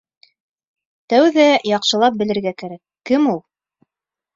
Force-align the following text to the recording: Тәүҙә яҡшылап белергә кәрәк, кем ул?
Тәүҙә 1.13 1.47
яҡшылап 1.75 2.21
белергә 2.25 2.59
кәрәк, 2.65 2.85
кем 3.11 3.33
ул? 3.37 3.43